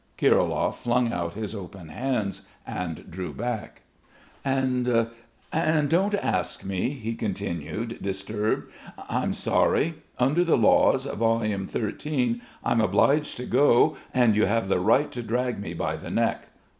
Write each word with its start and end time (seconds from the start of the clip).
Kirilov 0.17 0.73
flung 0.77 1.13
out 1.13 1.35
his 1.35 1.53
open 1.53 1.89
hands 1.89 2.47
and 2.65 3.11
drew 3.11 3.31
back. 3.31 3.83
"And... 4.43 5.09
and 5.53 5.89
don't 5.91 6.15
ask 6.15 6.63
me," 6.65 6.89
he 6.89 7.13
continued, 7.13 8.01
disturbed. 8.01 8.71
"I'm 9.07 9.31
sorry.... 9.31 9.93
Under 10.17 10.43
the 10.43 10.57
Laws, 10.57 11.05
Volume 11.05 11.67
XIII., 11.67 12.41
I'm 12.63 12.81
obliged 12.81 13.37
to 13.37 13.45
go 13.45 13.95
and 14.11 14.35
you 14.35 14.45
have 14.47 14.69
the 14.69 14.79
right 14.79 15.11
to 15.11 15.21
drag 15.21 15.59
me 15.59 15.75
by 15.75 15.97
the 15.97 16.09
neck.... 16.09 16.47